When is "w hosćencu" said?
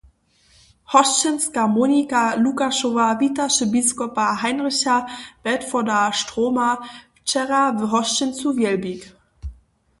7.81-8.45